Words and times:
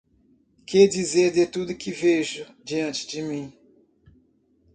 Que 0.65 0.87
dizer 0.87 1.31
de 1.31 1.45
tudo 1.45 1.77
que 1.77 1.91
vejo 1.91 2.47
diante 2.63 3.05
de 3.05 3.21
mim? 3.21 3.53